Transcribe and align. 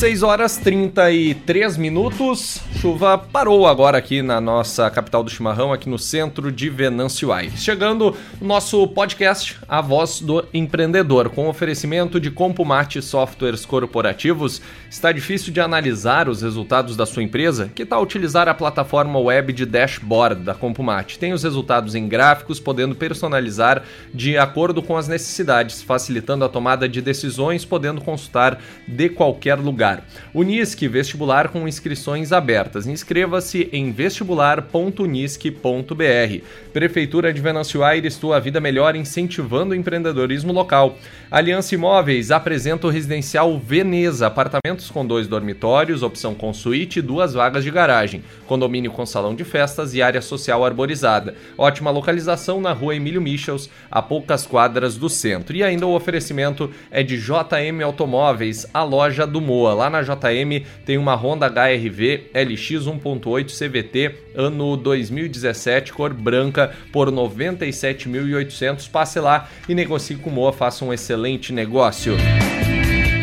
6 0.00 0.22
horas 0.22 0.56
33 0.56 1.76
minutos. 1.76 2.62
Chuva 2.80 3.18
parou 3.18 3.66
agora 3.66 3.98
aqui 3.98 4.22
na 4.22 4.40
nossa 4.40 4.88
capital 4.88 5.22
do 5.22 5.28
chimarrão, 5.28 5.70
aqui 5.70 5.86
no 5.86 5.98
centro 5.98 6.50
de 6.50 6.70
Venâncio 6.70 7.30
Aires. 7.30 7.62
Chegando 7.62 8.16
o 8.40 8.44
nosso 8.44 8.88
podcast, 8.88 9.58
A 9.68 9.82
Voz 9.82 10.22
do 10.22 10.46
Empreendedor, 10.54 11.28
com 11.28 11.46
oferecimento 11.46 12.18
de 12.18 12.30
Compumate 12.30 13.02
Softwares 13.02 13.66
Corporativos. 13.66 14.62
Está 14.88 15.12
difícil 15.12 15.52
de 15.52 15.60
analisar 15.60 16.26
os 16.26 16.40
resultados 16.40 16.96
da 16.96 17.04
sua 17.04 17.22
empresa? 17.22 17.70
Que 17.74 17.84
tal 17.84 18.02
utilizar 18.02 18.48
a 18.48 18.54
plataforma 18.54 19.18
web 19.18 19.52
de 19.52 19.66
dashboard 19.66 20.42
da 20.42 20.54
Compumate? 20.54 21.18
Tem 21.18 21.34
os 21.34 21.42
resultados 21.42 21.94
em 21.94 22.08
gráficos, 22.08 22.58
podendo 22.58 22.94
personalizar 22.94 23.82
de 24.14 24.38
acordo 24.38 24.80
com 24.82 24.96
as 24.96 25.06
necessidades, 25.06 25.82
facilitando 25.82 26.46
a 26.46 26.48
tomada 26.48 26.88
de 26.88 27.02
decisões, 27.02 27.62
podendo 27.62 28.00
consultar 28.00 28.58
de 28.88 29.10
qualquer 29.10 29.56
lugar. 29.56 30.02
Unisque, 30.32 30.88
vestibular 30.88 31.48
com 31.48 31.68
inscrições 31.68 32.32
abertas 32.32 32.69
ofertas. 32.70 32.86
Inscreva-se 32.86 33.68
em 33.72 33.90
vestibular.unisque.br. 33.90 36.44
Prefeitura 36.72 37.32
de 37.32 37.40
Venâncio 37.40 37.82
Aires, 37.82 38.16
tua 38.16 38.38
vida 38.38 38.60
melhor 38.60 38.94
incentivando 38.94 39.72
o 39.72 39.76
empreendedorismo 39.76 40.52
local. 40.52 40.96
Aliança 41.30 41.74
Imóveis 41.74 42.30
apresenta 42.30 42.86
o 42.86 42.90
residencial 42.90 43.58
Veneza, 43.58 44.28
apartamentos 44.28 44.90
com 44.90 45.04
dois 45.04 45.26
dormitórios, 45.26 46.02
opção 46.02 46.34
com 46.34 46.54
suíte 46.54 47.00
e 47.00 47.02
duas 47.02 47.34
vagas 47.34 47.64
de 47.64 47.70
garagem, 47.70 48.22
condomínio 48.46 48.92
com 48.92 49.04
salão 49.04 49.34
de 49.34 49.44
festas 49.44 49.92
e 49.94 50.02
área 50.02 50.22
social 50.22 50.64
arborizada. 50.64 51.34
Ótima 51.58 51.90
localização 51.90 52.60
na 52.60 52.72
rua 52.72 52.94
Emílio 52.94 53.20
Michels, 53.20 53.68
a 53.90 54.00
poucas 54.00 54.46
quadras 54.46 54.96
do 54.96 55.08
centro. 55.08 55.56
E 55.56 55.64
ainda 55.64 55.86
o 55.86 55.94
oferecimento 55.94 56.70
é 56.90 57.02
de 57.02 57.18
JM 57.18 57.82
Automóveis, 57.84 58.66
a 58.72 58.82
loja 58.82 59.26
do 59.26 59.40
Moa. 59.40 59.74
Lá 59.74 59.90
na 59.90 60.02
JM 60.02 60.64
tem 60.84 60.98
uma 60.98 61.14
Honda 61.14 61.46
HRV 61.46 62.30
LX 62.34 62.59
1.8 62.60 63.46
CVT 63.56 64.14
ano 64.34 64.76
2017, 64.76 65.92
cor 65.92 66.12
branca, 66.12 66.74
por 66.92 67.10
97.800. 67.10 68.90
Passe 68.90 69.20
lá 69.20 69.48
e 69.68 69.74
negocie 69.74 70.16
com 70.16 70.30
Moa, 70.30 70.52
faça 70.52 70.84
um 70.84 70.92
excelente 70.92 71.52
negócio. 71.52 72.16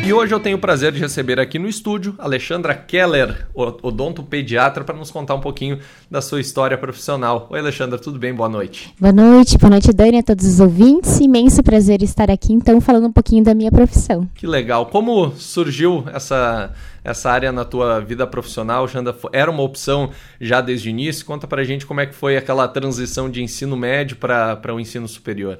E 0.07 0.13
hoje 0.13 0.33
eu 0.33 0.39
tenho 0.39 0.55
o 0.55 0.59
prazer 0.59 0.93
de 0.93 1.01
receber 1.01 1.37
aqui 1.37 1.59
no 1.59 1.67
estúdio 1.67 2.15
Alexandra 2.17 2.73
Keller, 2.73 3.45
odontopediatra, 3.53 4.81
para 4.85 4.95
nos 4.95 5.11
contar 5.11 5.35
um 5.35 5.41
pouquinho 5.41 5.79
da 6.09 6.21
sua 6.21 6.39
história 6.39 6.77
profissional. 6.77 7.45
Oi, 7.49 7.59
Alexandra, 7.59 7.99
tudo 7.99 8.17
bem? 8.17 8.33
Boa 8.33 8.47
noite. 8.47 8.95
Boa 8.97 9.11
noite, 9.11 9.57
boa 9.57 9.69
noite, 9.69 9.91
Dani, 9.91 10.19
a 10.19 10.23
todos 10.23 10.45
os 10.45 10.61
ouvintes. 10.61 11.19
Imenso 11.19 11.61
prazer 11.61 12.01
estar 12.01 12.31
aqui, 12.31 12.53
então, 12.53 12.79
falando 12.79 13.07
um 13.07 13.11
pouquinho 13.11 13.43
da 13.43 13.53
minha 13.53 13.69
profissão. 13.69 14.29
Que 14.33 14.47
legal. 14.47 14.85
Como 14.85 15.33
surgiu 15.35 16.05
essa, 16.13 16.71
essa 17.03 17.29
área 17.29 17.51
na 17.51 17.65
tua 17.65 17.99
vida 17.99 18.25
profissional, 18.25 18.83
Alexandra? 18.83 19.13
Era 19.33 19.51
uma 19.51 19.63
opção 19.63 20.11
já 20.39 20.61
desde 20.61 20.87
o 20.87 20.89
início? 20.89 21.25
Conta 21.25 21.45
pra 21.47 21.65
gente 21.65 21.85
como 21.85 21.99
é 21.99 22.05
que 22.05 22.15
foi 22.15 22.37
aquela 22.37 22.65
transição 22.69 23.29
de 23.29 23.43
ensino 23.43 23.75
médio 23.75 24.15
para 24.15 24.73
o 24.73 24.79
ensino 24.79 25.05
superior. 25.05 25.59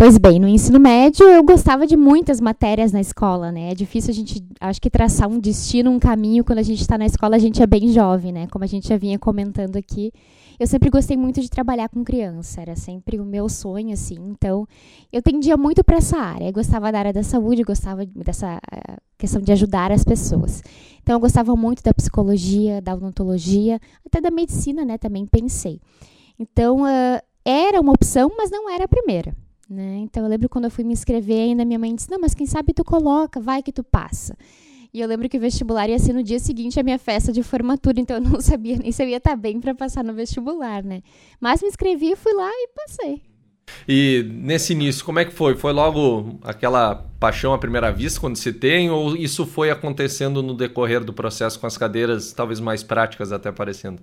Pois 0.00 0.16
bem, 0.16 0.40
no 0.40 0.48
ensino 0.48 0.80
médio 0.80 1.26
eu 1.26 1.44
gostava 1.44 1.86
de 1.86 1.94
muitas 1.94 2.40
matérias 2.40 2.90
na 2.90 3.02
escola, 3.02 3.52
né? 3.52 3.70
É 3.70 3.74
difícil 3.74 4.12
a 4.12 4.14
gente, 4.14 4.42
acho 4.58 4.80
que 4.80 4.88
traçar 4.88 5.28
um 5.28 5.38
destino, 5.38 5.90
um 5.90 5.98
caminho 5.98 6.42
quando 6.42 6.58
a 6.58 6.62
gente 6.62 6.80
está 6.80 6.96
na 6.96 7.04
escola, 7.04 7.36
a 7.36 7.38
gente 7.38 7.62
é 7.62 7.66
bem 7.66 7.92
jovem, 7.92 8.32
né? 8.32 8.46
Como 8.46 8.64
a 8.64 8.66
gente 8.66 8.88
já 8.88 8.96
vinha 8.96 9.18
comentando 9.18 9.76
aqui. 9.76 10.10
Eu 10.58 10.66
sempre 10.66 10.88
gostei 10.88 11.18
muito 11.18 11.42
de 11.42 11.50
trabalhar 11.50 11.90
com 11.90 12.02
criança, 12.02 12.62
era 12.62 12.74
sempre 12.76 13.20
o 13.20 13.26
meu 13.26 13.46
sonho, 13.46 13.92
assim. 13.92 14.16
Então, 14.30 14.66
eu 15.12 15.20
tendia 15.20 15.54
muito 15.58 15.84
para 15.84 15.98
essa 15.98 16.16
área. 16.16 16.46
Eu 16.46 16.52
gostava 16.54 16.90
da 16.90 16.98
área 16.98 17.12
da 17.12 17.22
saúde, 17.22 17.62
gostava 17.62 18.06
dessa 18.06 18.56
uh, 18.56 18.96
questão 19.18 19.42
de 19.42 19.52
ajudar 19.52 19.92
as 19.92 20.02
pessoas. 20.02 20.62
Então, 21.02 21.16
eu 21.16 21.20
gostava 21.20 21.54
muito 21.54 21.82
da 21.82 21.92
psicologia, 21.92 22.80
da 22.80 22.94
odontologia, 22.94 23.78
até 24.06 24.18
da 24.18 24.30
medicina, 24.30 24.82
né? 24.82 24.96
Também 24.96 25.26
pensei. 25.26 25.78
Então, 26.38 26.84
uh, 26.84 27.20
era 27.44 27.78
uma 27.78 27.92
opção, 27.92 28.32
mas 28.34 28.50
não 28.50 28.70
era 28.70 28.86
a 28.86 28.88
primeira. 28.88 29.36
Né? 29.70 29.98
Então 29.98 30.24
eu 30.24 30.28
lembro 30.28 30.48
quando 30.48 30.64
eu 30.64 30.70
fui 30.70 30.82
me 30.82 30.92
inscrever, 30.92 31.42
ainda 31.42 31.64
minha 31.64 31.78
mãe 31.78 31.94
disse: 31.94 32.10
Não, 32.10 32.18
mas 32.18 32.34
quem 32.34 32.44
sabe 32.44 32.74
tu 32.74 32.84
coloca, 32.84 33.40
vai 33.40 33.62
que 33.62 33.70
tu 33.70 33.84
passa. 33.84 34.36
E 34.92 35.00
eu 35.00 35.06
lembro 35.06 35.28
que 35.28 35.36
o 35.36 35.40
vestibular 35.40 35.88
ia 35.88 35.98
ser 36.00 36.12
no 36.12 36.24
dia 36.24 36.40
seguinte 36.40 36.80
a 36.80 36.82
minha 36.82 36.98
festa 36.98 37.32
de 37.32 37.40
formatura, 37.44 38.00
então 38.00 38.16
eu 38.16 38.20
não 38.28 38.40
sabia 38.40 38.76
nem 38.76 38.90
se 38.90 39.00
eu 39.00 39.08
ia 39.08 39.18
estar 39.18 39.36
bem 39.36 39.60
para 39.60 39.72
passar 39.72 40.02
no 40.02 40.12
vestibular, 40.12 40.82
né? 40.82 41.02
Mas 41.40 41.62
me 41.62 41.68
inscrevi, 41.68 42.16
fui 42.16 42.32
lá 42.32 42.50
e 42.50 42.68
passei. 42.74 43.22
E 43.86 44.28
nesse 44.28 44.72
início, 44.72 45.04
como 45.04 45.20
é 45.20 45.24
que 45.24 45.32
foi? 45.32 45.54
Foi 45.54 45.72
logo 45.72 46.40
aquela 46.42 47.06
paixão 47.20 47.54
à 47.54 47.58
primeira 47.58 47.92
vista 47.92 48.18
quando 48.18 48.34
se 48.34 48.52
tem, 48.52 48.90
ou 48.90 49.16
isso 49.16 49.46
foi 49.46 49.70
acontecendo 49.70 50.42
no 50.42 50.54
decorrer 50.54 51.04
do 51.04 51.12
processo 51.12 51.60
com 51.60 51.68
as 51.68 51.78
cadeiras 51.78 52.32
talvez 52.32 52.58
mais 52.58 52.82
práticas 52.82 53.30
até 53.30 53.48
aparecendo? 53.48 54.02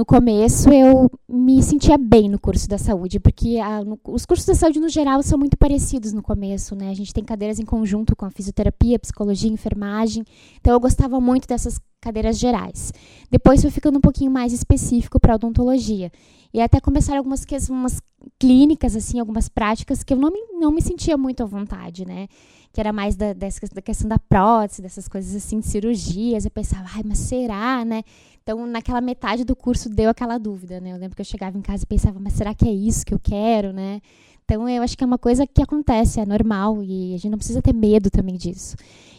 No 0.00 0.06
começo 0.06 0.70
eu 0.70 1.10
me 1.28 1.62
sentia 1.62 1.98
bem 1.98 2.26
no 2.26 2.38
curso 2.38 2.66
da 2.66 2.78
saúde, 2.78 3.20
porque 3.20 3.58
a, 3.58 3.84
no, 3.84 4.00
os 4.08 4.24
cursos 4.24 4.46
da 4.46 4.54
saúde 4.54 4.80
no 4.80 4.88
geral 4.88 5.22
são 5.22 5.38
muito 5.38 5.58
parecidos 5.58 6.14
no 6.14 6.22
começo, 6.22 6.74
né? 6.74 6.88
A 6.88 6.94
gente 6.94 7.12
tem 7.12 7.22
cadeiras 7.22 7.58
em 7.58 7.66
conjunto 7.66 8.16
com 8.16 8.24
a 8.24 8.30
fisioterapia, 8.30 8.98
psicologia, 8.98 9.50
enfermagem. 9.50 10.24
Então 10.58 10.72
eu 10.72 10.80
gostava 10.80 11.20
muito 11.20 11.46
dessas 11.46 11.78
cadeiras 12.00 12.38
gerais. 12.38 12.94
Depois 13.30 13.60
foi 13.60 13.70
ficando 13.70 13.98
um 13.98 14.00
pouquinho 14.00 14.30
mais 14.30 14.54
específico 14.54 15.20
para 15.20 15.34
odontologia. 15.34 16.10
E 16.54 16.62
até 16.62 16.80
começaram 16.80 17.18
algumas 17.18 17.44
umas 17.68 18.00
clínicas, 18.38 18.96
assim, 18.96 19.20
algumas 19.20 19.50
práticas 19.50 20.02
que 20.02 20.14
eu 20.14 20.18
não 20.18 20.30
me, 20.30 20.40
não 20.58 20.72
me 20.72 20.80
sentia 20.80 21.18
muito 21.18 21.42
à 21.42 21.46
vontade, 21.46 22.06
né? 22.06 22.26
Que 22.72 22.80
era 22.80 22.92
mais 22.92 23.16
da, 23.16 23.32
dessa, 23.32 23.60
da 23.72 23.82
questão 23.82 24.08
da 24.08 24.18
prótese, 24.18 24.80
dessas 24.82 25.08
coisas 25.08 25.34
assim, 25.34 25.60
de 25.60 25.66
cirurgias. 25.66 26.44
Eu 26.44 26.50
pensava, 26.50 26.88
ai, 26.94 27.02
mas 27.04 27.18
será, 27.18 27.84
né? 27.84 28.02
Então, 28.42 28.66
naquela 28.66 29.00
metade 29.00 29.44
do 29.44 29.54
curso 29.54 29.88
deu 29.88 30.10
aquela 30.10 30.38
dúvida, 30.38 30.80
né? 30.80 30.92
Eu 30.92 30.96
lembro 30.96 31.16
que 31.16 31.22
eu 31.22 31.26
chegava 31.26 31.58
em 31.58 31.62
casa 31.62 31.84
e 31.84 31.86
pensava, 31.86 32.18
mas 32.20 32.32
será 32.32 32.54
que 32.54 32.66
é 32.66 32.72
isso 32.72 33.04
que 33.04 33.14
eu 33.14 33.20
quero, 33.20 33.72
né? 33.72 34.00
Então, 34.44 34.68
eu 34.68 34.82
acho 34.82 34.98
que 34.98 35.04
é 35.04 35.06
uma 35.06 35.18
coisa 35.18 35.46
que 35.46 35.62
acontece, 35.62 36.18
é 36.18 36.26
normal 36.26 36.82
e 36.82 37.14
a 37.14 37.16
gente 37.18 37.30
não 37.30 37.38
precisa 37.38 37.62
ter 37.62 37.72
medo 37.72 38.10
também 38.10 38.36
disso. 38.36 38.76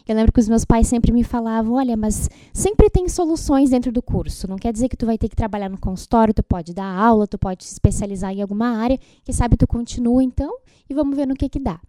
Eu 0.07 0.15
lembro 0.15 0.33
que 0.33 0.39
os 0.39 0.49
meus 0.49 0.65
pais 0.65 0.87
sempre 0.87 1.11
me 1.13 1.23
falavam, 1.23 1.75
olha, 1.75 1.95
mas 1.95 2.29
sempre 2.51 2.89
tem 2.89 3.07
soluções 3.07 3.69
dentro 3.69 3.91
do 3.91 4.01
curso. 4.01 4.47
Não 4.47 4.57
quer 4.57 4.73
dizer 4.73 4.89
que 4.89 4.97
tu 4.97 5.05
vai 5.05 5.17
ter 5.17 5.29
que 5.29 5.35
trabalhar 5.35 5.69
no 5.69 5.79
consultório, 5.79 6.33
tu 6.33 6.43
pode 6.43 6.73
dar 6.73 6.93
aula, 6.93 7.27
tu 7.27 7.37
pode 7.37 7.63
se 7.63 7.71
especializar 7.73 8.33
em 8.33 8.41
alguma 8.41 8.77
área, 8.77 8.99
que 9.23 9.31
sabe 9.31 9.55
tu 9.55 9.65
continua 9.65 10.21
então 10.21 10.57
e 10.89 10.93
vamos 10.93 11.15
ver 11.15 11.25
no 11.25 11.35
que 11.35 11.47
que 11.47 11.59
dá. 11.59 11.79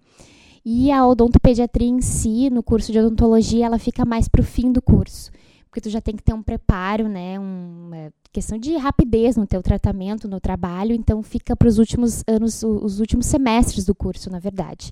E 0.65 0.93
a 0.93 1.07
odontopediatria 1.07 1.89
em 1.89 2.01
si, 2.01 2.49
no 2.51 2.63
curso 2.63 2.93
de 2.93 2.99
odontologia, 2.99 3.67
ela 3.67 3.79
fica 3.79 4.05
mais 4.05 4.29
para 4.29 4.41
o 4.41 4.45
fim 4.45 4.71
do 4.71 4.81
curso 4.81 5.31
porque 5.73 5.81
tu 5.81 5.89
já 5.89 6.03
tem 6.03 6.15
que 6.15 6.23
ter 6.23 6.35
um 6.35 6.43
preparo, 6.43 7.09
né, 7.09 7.39
uma 7.39 8.13
questão 8.31 8.59
de 8.59 8.77
rapidez 8.77 9.39
no 9.39 9.47
teu 9.47 9.63
tratamento, 9.63 10.29
no 10.29 10.39
trabalho, 10.39 10.95
então 10.95 11.23
fica 11.23 11.57
para 11.57 11.67
os 11.67 11.79
últimos 11.79 12.23
anos, 12.29 12.63
os 12.63 13.01
últimos 13.01 13.25
semestres 13.25 13.87
do 13.87 13.95
curso, 13.95 14.29
na 14.29 14.39
verdade. 14.39 14.91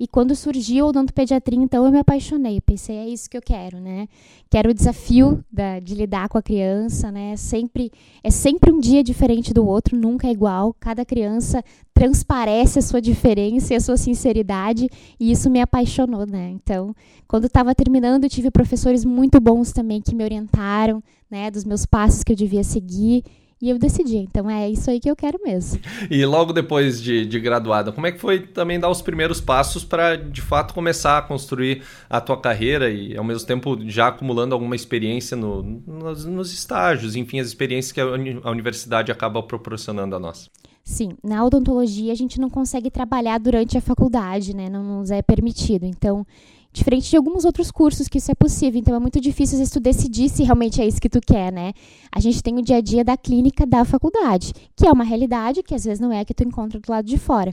E 0.00 0.08
quando 0.08 0.34
surgiu 0.34 0.86
o 0.86 0.88
odontopediatria, 0.88 1.58
então 1.58 1.84
eu 1.84 1.92
me 1.92 1.98
apaixonei. 1.98 2.58
Pensei, 2.58 2.96
é 2.96 3.06
isso 3.06 3.28
que 3.28 3.36
eu 3.36 3.42
quero, 3.42 3.78
né? 3.78 4.08
Quero 4.48 4.70
o 4.70 4.74
desafio 4.74 5.44
da, 5.52 5.78
de 5.78 5.94
lidar 5.94 6.26
com 6.30 6.38
a 6.38 6.42
criança, 6.42 7.12
né? 7.12 7.36
Sempre, 7.36 7.92
é 8.24 8.30
sempre 8.30 8.72
um 8.72 8.80
dia 8.80 9.04
diferente 9.04 9.52
do 9.52 9.66
outro, 9.66 9.94
nunca 9.94 10.26
é 10.26 10.30
igual. 10.30 10.74
Cada 10.80 11.04
criança 11.04 11.62
transparece 11.92 12.78
a 12.78 12.82
sua 12.82 12.98
diferença 12.98 13.74
e 13.74 13.76
a 13.76 13.80
sua 13.80 13.98
sinceridade, 13.98 14.88
e 15.20 15.30
isso 15.30 15.50
me 15.50 15.60
apaixonou, 15.60 16.24
né? 16.24 16.48
Então, 16.48 16.96
quando 17.28 17.44
estava 17.44 17.74
terminando, 17.74 18.26
tive 18.26 18.50
professores 18.50 19.04
muito 19.04 19.38
bons 19.38 19.70
também 19.70 20.00
que 20.00 20.14
me 20.14 20.24
orientaram, 20.24 21.02
né? 21.30 21.50
Dos 21.50 21.66
meus 21.66 21.84
passos 21.84 22.24
que 22.24 22.32
eu 22.32 22.36
devia 22.36 22.64
seguir. 22.64 23.22
E 23.62 23.68
eu 23.68 23.78
decidi, 23.78 24.16
então 24.16 24.48
é 24.48 24.70
isso 24.70 24.90
aí 24.90 24.98
que 24.98 25.10
eu 25.10 25.14
quero 25.14 25.38
mesmo. 25.44 25.80
E 26.10 26.24
logo 26.24 26.50
depois 26.50 27.00
de, 27.00 27.26
de 27.26 27.38
graduada, 27.38 27.92
como 27.92 28.06
é 28.06 28.12
que 28.12 28.18
foi 28.18 28.40
também 28.40 28.80
dar 28.80 28.88
os 28.88 29.02
primeiros 29.02 29.38
passos 29.38 29.84
para, 29.84 30.16
de 30.16 30.40
fato, 30.40 30.72
começar 30.72 31.18
a 31.18 31.22
construir 31.22 31.82
a 32.08 32.22
tua 32.22 32.40
carreira 32.40 32.90
e, 32.90 33.14
ao 33.16 33.22
mesmo 33.22 33.46
tempo, 33.46 33.78
já 33.86 34.08
acumulando 34.08 34.54
alguma 34.54 34.74
experiência 34.74 35.36
no, 35.36 35.62
nos, 35.62 36.24
nos 36.24 36.52
estágios, 36.54 37.14
enfim, 37.16 37.38
as 37.38 37.48
experiências 37.48 37.92
que 37.92 38.00
a, 38.00 38.04
a 38.04 38.50
universidade 38.50 39.12
acaba 39.12 39.42
proporcionando 39.42 40.16
a 40.16 40.18
nós? 40.18 40.50
Sim, 40.82 41.10
na 41.22 41.44
odontologia 41.44 42.12
a 42.12 42.16
gente 42.16 42.40
não 42.40 42.48
consegue 42.48 42.90
trabalhar 42.90 43.38
durante 43.38 43.76
a 43.76 43.80
faculdade, 43.80 44.56
né? 44.56 44.68
Não 44.68 44.82
nos 44.82 45.10
é 45.10 45.20
permitido. 45.20 45.84
Então, 45.84 46.26
Diferente 46.72 47.10
de 47.10 47.16
alguns 47.16 47.44
outros 47.44 47.70
cursos 47.70 48.06
que 48.06 48.18
isso 48.18 48.30
é 48.30 48.34
possível. 48.34 48.78
Então 48.78 48.94
é 48.94 48.98
muito 48.98 49.20
difícil 49.20 49.54
às 49.54 49.58
vezes 49.58 49.72
tu 49.72 49.80
decidir 49.80 50.28
se 50.28 50.44
realmente 50.44 50.80
é 50.80 50.86
isso 50.86 51.00
que 51.00 51.08
tu 51.08 51.20
quer, 51.20 51.52
né? 51.52 51.72
A 52.12 52.20
gente 52.20 52.42
tem 52.42 52.56
o 52.58 52.62
dia 52.62 52.76
a 52.76 52.80
dia 52.80 53.04
da 53.04 53.16
clínica 53.16 53.66
da 53.66 53.84
faculdade, 53.84 54.52
que 54.76 54.86
é 54.86 54.92
uma 54.92 55.04
realidade 55.04 55.62
que 55.62 55.74
às 55.74 55.84
vezes 55.84 56.00
não 56.00 56.12
é 56.12 56.20
a 56.20 56.24
que 56.24 56.34
tu 56.34 56.44
encontra 56.44 56.78
do 56.78 56.90
lado 56.90 57.06
de 57.06 57.18
fora. 57.18 57.52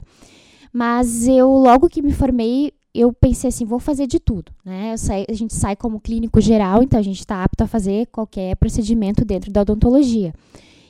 Mas 0.72 1.26
eu, 1.26 1.50
logo 1.50 1.88
que 1.88 2.00
me 2.00 2.12
formei, 2.12 2.72
eu 2.94 3.12
pensei 3.12 3.48
assim, 3.48 3.64
vou 3.64 3.78
fazer 3.78 4.06
de 4.06 4.20
tudo, 4.20 4.52
né? 4.64 4.96
Saí, 4.96 5.24
a 5.28 5.32
gente 5.32 5.54
sai 5.54 5.74
como 5.74 6.00
clínico 6.00 6.40
geral, 6.40 6.82
então 6.82 6.98
a 6.98 7.02
gente 7.02 7.20
está 7.20 7.42
apto 7.42 7.64
a 7.64 7.66
fazer 7.66 8.06
qualquer 8.06 8.56
procedimento 8.56 9.24
dentro 9.24 9.50
da 9.50 9.62
odontologia. 9.62 10.32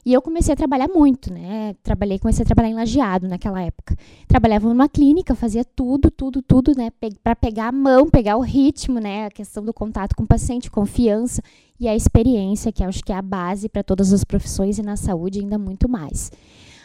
E 0.08 0.12
eu 0.14 0.22
comecei 0.22 0.54
a 0.54 0.56
trabalhar 0.56 0.88
muito, 0.88 1.30
né? 1.30 1.76
Trabalhei, 1.82 2.18
comecei 2.18 2.42
a 2.42 2.46
trabalhar 2.46 2.70
em 2.70 2.74
lajeado 2.74 3.28
naquela 3.28 3.60
época. 3.60 3.94
Trabalhava 4.26 4.66
numa 4.66 4.88
clínica, 4.88 5.34
fazia 5.34 5.62
tudo, 5.62 6.10
tudo, 6.10 6.40
tudo, 6.40 6.72
né? 6.74 6.88
Para 7.22 7.36
pegar 7.36 7.68
a 7.68 7.72
mão, 7.72 8.08
pegar 8.08 8.38
o 8.38 8.40
ritmo, 8.40 9.00
né? 9.00 9.26
A 9.26 9.30
questão 9.30 9.62
do 9.62 9.74
contato 9.74 10.16
com 10.16 10.22
o 10.22 10.26
paciente, 10.26 10.70
confiança 10.70 11.42
e 11.78 11.86
a 11.86 11.94
experiência, 11.94 12.72
que 12.72 12.82
acho 12.82 13.04
que 13.04 13.12
é 13.12 13.16
a 13.16 13.20
base 13.20 13.68
para 13.68 13.82
todas 13.82 14.10
as 14.10 14.24
profissões 14.24 14.78
e 14.78 14.82
na 14.82 14.96
saúde 14.96 15.40
ainda 15.40 15.58
muito 15.58 15.86
mais. 15.90 16.32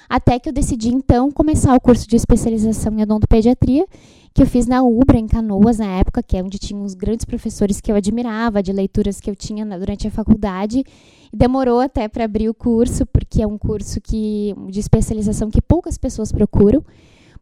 Até 0.10 0.40
que 0.40 0.50
eu 0.50 0.54
decidi, 0.54 0.90
então, 0.90 1.32
começar 1.32 1.76
o 1.76 1.80
curso 1.80 2.08
de 2.08 2.16
especialização 2.16 2.94
em 2.98 3.04
odontopediatria 3.04 3.86
que 4.34 4.42
eu 4.42 4.48
fiz 4.48 4.66
na 4.66 4.82
Ubra, 4.82 5.18
em 5.20 5.28
Canoas, 5.28 5.78
na 5.78 5.86
época, 5.86 6.24
que 6.24 6.36
é 6.36 6.44
onde 6.44 6.58
tinha 6.58 6.80
uns 6.80 6.96
grandes 6.96 7.24
professores 7.24 7.80
que 7.80 7.92
eu 7.92 7.96
admirava, 7.96 8.64
de 8.64 8.74
leituras 8.74 9.22
que 9.22 9.30
eu 9.30 9.36
tinha 9.36 9.64
durante 9.78 10.08
a 10.08 10.12
faculdade. 10.12 10.84
Demorou 11.32 11.80
até 11.80 12.08
para 12.08 12.26
abrir 12.26 12.50
o 12.50 12.54
curso, 12.54 13.06
porque 13.06 13.44
é 13.44 13.48
um 13.48 13.60
curso 13.60 14.02
que, 14.02 14.56
de 14.70 14.80
especialização 14.80 15.52
que 15.52 15.62
poucas 15.62 16.00
pessoas 16.00 16.32
procuram, 16.32 16.84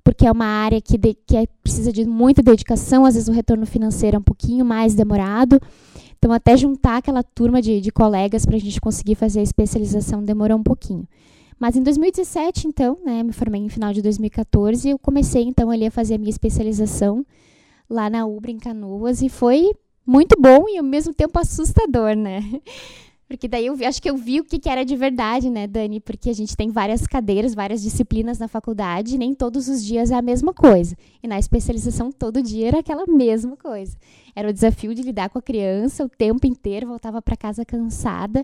porque 0.03 0.27
é 0.27 0.31
uma 0.31 0.45
área 0.45 0.81
que, 0.81 0.97
de, 0.97 1.13
que 1.13 1.37
é, 1.37 1.45
precisa 1.63 1.93
de 1.93 2.05
muita 2.05 2.43
dedicação, 2.43 3.05
às 3.05 3.13
vezes 3.13 3.29
o 3.29 3.31
retorno 3.31 3.65
financeiro 3.65 4.17
é 4.17 4.19
um 4.19 4.23
pouquinho 4.23 4.65
mais 4.65 4.93
demorado. 4.93 5.61
Então, 6.17 6.33
até 6.33 6.57
juntar 6.57 6.97
aquela 6.97 7.23
turma 7.23 7.61
de, 7.61 7.79
de 7.79 7.91
colegas 7.91 8.45
para 8.45 8.57
a 8.57 8.59
gente 8.59 8.81
conseguir 8.81 9.15
fazer 9.15 9.39
a 9.39 9.43
especialização 9.43 10.23
demorou 10.23 10.57
um 10.57 10.63
pouquinho. 10.63 11.07
Mas 11.61 11.75
em 11.75 11.83
2017, 11.83 12.67
então, 12.67 12.97
né, 13.05 13.21
me 13.21 13.31
formei 13.31 13.61
em 13.61 13.69
final 13.69 13.93
de 13.93 14.01
2014, 14.01 14.89
eu 14.89 14.97
comecei 14.97 15.43
então 15.43 15.69
ali 15.69 15.85
a 15.85 15.91
fazer 15.91 16.15
a 16.15 16.17
minha 16.17 16.31
especialização 16.31 17.23
lá 17.87 18.09
na 18.09 18.25
Ubra 18.25 18.49
em 18.49 18.57
Canoas 18.57 19.21
e 19.21 19.29
foi 19.29 19.71
muito 20.03 20.35
bom 20.41 20.67
e 20.67 20.79
ao 20.79 20.83
mesmo 20.83 21.13
tempo 21.13 21.37
assustador, 21.37 22.15
né? 22.15 22.41
Porque 23.29 23.47
daí 23.47 23.67
eu 23.67 23.75
vi, 23.75 23.85
acho 23.85 24.01
que 24.01 24.09
eu 24.09 24.17
vi 24.17 24.39
o 24.39 24.43
que, 24.43 24.57
que 24.57 24.67
era 24.67 24.83
de 24.83 24.95
verdade, 24.95 25.51
né, 25.51 25.67
Dani? 25.67 25.99
Porque 25.99 26.31
a 26.31 26.33
gente 26.33 26.57
tem 26.57 26.71
várias 26.71 27.05
cadeiras, 27.05 27.53
várias 27.53 27.83
disciplinas 27.83 28.39
na 28.39 28.47
faculdade, 28.47 29.13
e 29.13 29.17
nem 29.19 29.35
todos 29.35 29.67
os 29.67 29.85
dias 29.85 30.09
é 30.09 30.15
a 30.15 30.21
mesma 30.21 30.55
coisa. 30.55 30.97
E 31.21 31.27
na 31.27 31.37
especialização, 31.37 32.11
todo 32.11 32.41
dia 32.41 32.69
era 32.69 32.79
aquela 32.79 33.05
mesma 33.05 33.55
coisa. 33.55 33.95
Era 34.35 34.49
o 34.49 34.53
desafio 34.53 34.95
de 34.95 35.03
lidar 35.03 35.29
com 35.29 35.37
a 35.37 35.41
criança 35.43 36.03
o 36.03 36.09
tempo 36.09 36.47
inteiro, 36.47 36.87
voltava 36.87 37.21
para 37.21 37.37
casa 37.37 37.63
cansada. 37.63 38.43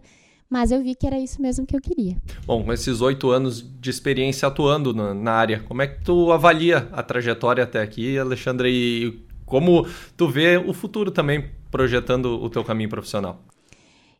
Mas 0.49 0.71
eu 0.71 0.81
vi 0.81 0.95
que 0.95 1.05
era 1.05 1.19
isso 1.19 1.41
mesmo 1.41 1.65
que 1.65 1.75
eu 1.75 1.81
queria. 1.81 2.15
Bom, 2.45 2.63
com 2.63 2.71
esses 2.71 3.01
oito 3.01 3.29
anos 3.29 3.65
de 3.79 3.89
experiência 3.89 4.47
atuando 4.47 4.93
na, 4.93 5.13
na, 5.13 5.31
área, 5.31 5.59
como 5.67 5.81
é 5.81 5.87
que 5.87 6.03
tu 6.03 6.31
avalia 6.31 6.87
a 6.91 7.03
trajetória 7.03 7.63
até 7.63 7.81
aqui, 7.81 8.17
Alexandre? 8.17 8.69
E 8.69 9.19
como 9.45 9.85
tu 10.15 10.27
vê 10.29 10.57
o 10.57 10.73
futuro 10.73 11.11
também 11.11 11.45
projetando 11.69 12.41
o 12.41 12.49
teu 12.49 12.63
caminho 12.63 12.89
profissional? 12.89 13.41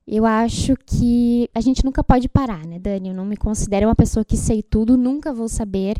Eu 0.05 0.25
acho 0.25 0.75
que 0.85 1.49
a 1.53 1.59
gente 1.59 1.83
nunca 1.83 2.03
pode 2.03 2.29
parar, 2.29 2.65
né, 2.65 2.79
Dani? 2.79 3.09
Eu 3.09 3.15
não 3.15 3.25
me 3.25 3.35
considero 3.35 3.87
uma 3.87 3.95
pessoa 3.95 4.23
que 4.23 4.37
sei 4.37 4.63
tudo, 4.63 4.97
nunca 4.97 5.33
vou 5.33 5.49
saber. 5.49 5.97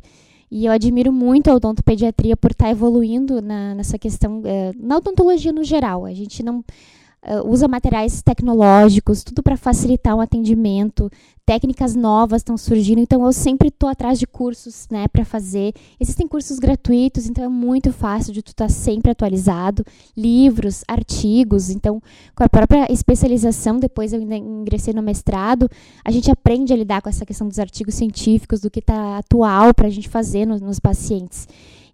E 0.50 0.66
eu 0.66 0.72
admiro 0.72 1.12
muito 1.12 1.50
a 1.50 1.56
odontopediatria 1.56 2.38
por 2.38 2.52
estar 2.52 2.70
evoluindo 2.70 3.42
na, 3.42 3.76
nessa 3.76 4.00
questão, 4.00 4.42
eh, 4.46 4.72
na 4.78 4.96
odontologia 4.96 5.52
no 5.52 5.62
geral. 5.62 6.06
A 6.06 6.14
gente 6.14 6.42
não 6.42 6.64
uh, 7.24 7.48
usa 7.48 7.68
materiais 7.68 8.22
tecnológicos, 8.22 9.24
tudo 9.24 9.42
para 9.44 9.58
facilitar 9.58 10.16
o 10.16 10.22
atendimento. 10.22 11.10
Técnicas 11.46 11.96
novas 11.96 12.42
estão 12.42 12.58
surgindo, 12.58 13.00
então 13.00 13.26
eu 13.26 13.32
sempre 13.32 13.70
estou 13.70 13.88
atrás 13.88 14.20
de 14.20 14.28
cursos, 14.28 14.88
né, 14.92 15.08
para 15.08 15.24
fazer. 15.24 15.74
Existem 15.98 16.28
cursos 16.28 16.60
gratuitos, 16.60 17.26
então 17.26 17.44
é 17.44 17.48
muito 17.48 17.94
fácil 17.94 18.34
de 18.34 18.42
tu 18.42 18.50
estar 18.50 18.66
tá 18.66 18.70
sempre 18.70 19.12
atualizado. 19.12 19.86
Livros, 20.16 20.84
artigos, 20.88 21.70
então 21.70 22.02
com 22.36 22.44
a 22.44 22.50
própria 22.50 22.92
especialização, 22.92 23.80
depois 23.80 24.12
eu 24.12 24.22
ingressei 24.22 24.94
no 24.94 25.02
mestrado, 25.02 25.70
a 26.04 26.12
gente 26.12 26.30
aprende 26.30 26.74
a 26.74 26.76
lidar 26.76 27.02
com 27.02 27.10
essa 27.10 27.26
questão 27.26 27.48
dos 27.48 27.60
artigos 27.60 27.96
científicos, 27.96 28.60
do 28.60 28.70
que 28.70 28.80
está 28.80 29.18
atual 29.18 29.74
para 29.74 29.88
a 29.88 29.92
gente 29.92 30.10
fazer 30.10 30.46
nos 30.46 30.80
pacientes. 30.80 31.48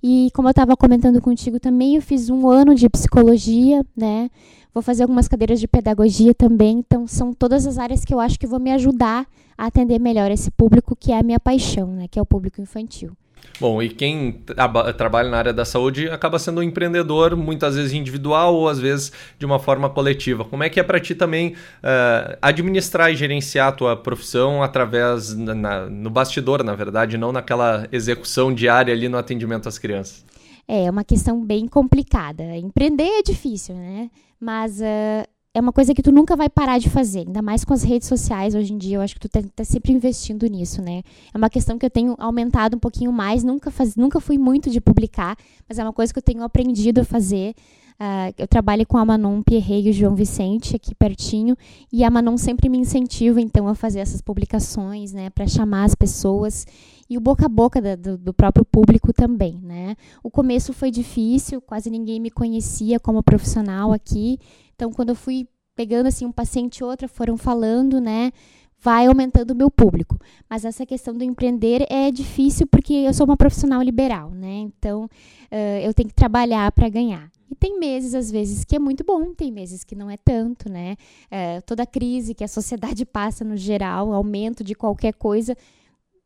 E 0.06 0.30
como 0.34 0.50
eu 0.50 0.52
estava 0.52 0.76
comentando 0.76 1.22
contigo 1.22 1.62
também, 1.62 1.96
eu 1.96 2.02
fiz 2.02 2.30
um 2.30 2.50
ano 2.50 2.76
de 2.76 2.90
psicologia, 2.90 3.86
né? 3.96 4.30
Vou 4.74 4.82
fazer 4.82 5.04
algumas 5.04 5.28
cadeiras 5.28 5.60
de 5.60 5.68
pedagogia 5.68 6.34
também. 6.34 6.80
Então, 6.80 7.06
são 7.06 7.34
todas 7.34 7.68
as 7.68 7.78
áreas 7.78 8.04
que 8.04 8.14
eu 8.14 8.20
acho 8.20 8.40
que 8.40 8.48
vão 8.48 8.60
me 8.60 8.72
ajudar 8.72 9.28
a 9.58 9.68
atender 9.68 10.00
melhor 10.00 10.32
esse 10.32 10.50
público 10.50 10.96
que 10.96 11.12
é 11.12 11.20
a 11.20 11.24
minha 11.24 11.40
paixão, 11.40 11.88
né? 11.88 12.08
Que 12.10 12.18
é 12.18 12.22
o 12.22 12.26
público 12.26 12.60
infantil. 12.60 13.16
Bom, 13.60 13.82
e 13.84 13.90
quem 13.90 14.32
tra 14.32 14.94
trabalha 14.94 15.30
na 15.30 15.38
área 15.38 15.54
da 15.54 15.64
saúde 15.64 16.10
acaba 16.10 16.40
sendo 16.40 16.60
um 16.60 16.64
empreendedor, 16.64 17.36
muitas 17.36 17.76
vezes 17.76 17.94
individual 17.94 18.56
ou 18.56 18.68
às 18.68 18.80
vezes 18.80 19.12
de 19.38 19.46
uma 19.46 19.60
forma 19.60 19.90
coletiva. 19.90 20.44
Como 20.44 20.64
é 20.64 20.70
que 20.70 20.80
é 20.80 20.84
para 20.84 21.00
ti 21.00 21.14
também 21.14 21.50
uh, 21.50 22.38
administrar 22.42 23.12
e 23.12 23.16
gerenciar 23.16 23.68
a 23.68 23.72
tua 23.72 23.96
profissão 23.96 24.64
através, 24.64 25.36
na, 25.36 25.86
no 25.88 26.10
bastidor, 26.10 26.64
na 26.64 26.74
verdade, 26.74 27.18
não 27.18 27.32
naquela 27.32 27.88
execução 27.92 28.54
diária 28.54 28.94
ali 28.94 29.08
no 29.08 29.18
atendimento 29.18 29.70
às 29.70 29.78
crianças? 29.78 30.26
É, 30.68 30.86
é 30.86 30.90
uma 30.92 31.04
questão 31.04 31.44
bem 31.44 31.68
complicada. 31.68 32.44
Empreender 32.58 33.20
é 33.20 33.22
difícil, 33.22 33.76
né? 33.76 34.10
Mas 34.40 34.80
uh, 34.80 35.28
é 35.54 35.62
uma 35.62 35.72
coisa 35.72 35.94
que 35.94 36.02
tu 36.02 36.12
nunca 36.12 36.36
vai 36.36 36.50
parar 36.50 36.80
de 36.80 36.90
fazer, 36.90 37.20
ainda 37.20 37.42
mais 37.42 37.64
com 37.64 37.74
as 37.74 37.84
redes 37.84 38.08
sociais 38.08 38.56
hoje 38.56 38.74
em 38.74 38.78
dia. 38.78 38.98
Eu 38.98 39.02
acho 39.02 39.14
que 39.14 39.20
tu 39.20 39.30
tá, 39.30 39.40
tá, 39.56 39.64
sempre 39.64 39.94
investindo 39.94 40.48
nisso, 40.48 40.82
né? 40.82 41.04
É 41.32 41.38
uma 41.38 41.50
questão 41.50 41.78
que 41.78 41.86
eu 41.86 41.92
tenho 41.92 42.16
aumentado 42.18 42.76
um 42.76 42.80
pouquinho 42.80 43.12
mais. 43.12 43.44
Nunca, 43.44 43.70
faz, 43.70 43.96
nunca 43.96 44.20
fui 44.20 44.40
muito 44.40 44.72
de 44.72 44.82
publicar, 44.82 45.38
mas 45.70 45.78
é 45.78 45.84
uma 45.84 45.94
coisa 45.94 46.12
que 46.12 46.18
eu 46.18 46.24
tenho 46.24 46.42
aprendido 46.42 47.02
a 47.02 47.06
fazer. 47.06 47.54
Uh, 47.94 48.34
eu 48.40 48.48
trabalho 48.48 48.86
com 48.88 48.98
a 48.98 49.06
Manon 49.06 49.44
Pierre 49.44 49.86
e 49.86 49.90
o 49.92 49.94
João 49.94 50.16
Vicente 50.16 50.76
aqui 50.76 50.96
pertinho 50.96 51.56
e 51.92 52.04
a 52.04 52.10
Manon 52.10 52.38
sempre 52.38 52.68
me 52.68 52.80
incentiva 52.80 53.40
então 53.40 53.68
a 53.68 53.76
fazer 53.76 54.00
essas 54.00 54.20
publicações, 54.20 55.14
né, 55.14 55.30
para 55.30 55.46
chamar 55.46 55.84
as 55.84 55.94
pessoas 55.94 56.66
e 57.08 57.16
o 57.16 57.22
boca 57.22 57.46
a 57.46 57.50
boca 57.50 57.80
da, 57.80 57.96
do, 57.96 58.18
do, 58.18 58.34
próprio 58.34 58.66
público 58.66 59.14
também, 59.14 59.60
né? 59.62 59.96
O 60.24 60.32
começo 60.32 60.74
foi 60.74 60.90
difícil, 60.90 61.62
quase 61.62 61.92
ninguém 61.92 62.20
me 62.20 62.32
conhecia 62.32 63.00
como 63.00 63.22
profissional 63.22 63.94
aqui, 63.94 64.40
então 64.84 64.92
quando 64.92 65.10
eu 65.10 65.16
fui 65.16 65.48
pegando 65.78 66.08
assim 66.08 66.26
um 66.26 66.32
paciente 66.32 66.80
e 66.80 66.84
outra, 66.84 67.08
foram 67.08 67.38
falando, 67.38 68.02
né? 68.02 68.34
Vai 68.82 69.06
aumentando 69.08 69.52
o 69.52 69.56
meu 69.56 69.72
público. 69.72 70.20
Mas 70.50 70.66
essa 70.66 70.86
questão 70.86 71.14
do 71.14 71.24
empreender 71.24 71.86
é 71.90 72.12
difícil 72.12 72.68
porque 72.68 72.94
eu 72.94 73.14
sou 73.14 73.26
uma 73.26 73.38
profissional 73.38 73.82
liberal, 73.82 74.30
né? 74.32 74.58
Então 74.58 75.06
uh, 75.06 75.80
eu 75.82 75.94
tenho 75.94 76.10
que 76.10 76.16
trabalhar 76.16 76.70
para 76.74 76.90
ganhar. 76.90 77.32
E 77.50 77.56
tem 77.56 77.80
meses, 77.80 78.14
às 78.14 78.30
vezes, 78.30 78.66
que 78.66 78.76
é 78.76 78.80
muito 78.80 79.06
bom, 79.06 79.34
tem 79.34 79.54
meses 79.54 79.86
que 79.86 79.96
não 79.96 80.10
é 80.10 80.18
tanto, 80.18 80.70
né? 80.70 80.98
Uh, 81.28 81.62
toda 81.66 81.86
crise 81.86 82.34
que 82.34 82.44
a 82.44 82.48
sociedade 82.48 83.06
passa 83.08 83.46
no 83.46 83.56
geral, 83.56 84.12
aumento 84.12 84.66
de 84.66 84.76
qualquer 84.76 85.14
coisa, 85.14 85.56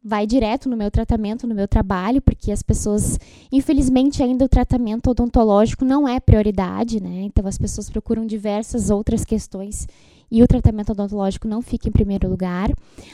vai 0.08 0.26
direto 0.26 0.70
no 0.70 0.78
meu 0.78 0.90
tratamento, 0.90 1.46
no 1.46 1.54
meu 1.54 1.68
trabalho, 1.68 2.22
porque 2.22 2.50
as 2.50 2.64
pessoas, 2.64 3.20
infelizmente, 3.52 4.24
ainda 4.24 4.46
o 4.46 4.48
tratamento 4.48 5.10
odontológico 5.10 5.84
não 5.84 6.08
é 6.08 6.18
prioridade, 6.18 7.04
né? 7.04 7.24
Então 7.24 7.46
as 7.46 7.58
pessoas 7.58 7.90
procuram 7.90 8.26
diversas 8.26 8.90
outras 8.90 9.26
questões 9.26 9.86
e 10.30 10.44
o 10.44 10.48
tratamento 10.48 10.92
odontológico 10.92 11.48
não 11.48 11.62
fica 11.62 11.88
em 11.88 11.92
primeiro 11.92 12.30
lugar, 12.30 12.70